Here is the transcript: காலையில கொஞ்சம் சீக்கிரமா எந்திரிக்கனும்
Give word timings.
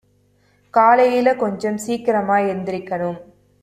காலையில 0.73 1.35
கொஞ்சம் 1.35 1.77
சீக்கிரமா 1.77 2.37
எந்திரிக்கனும் 2.51 3.19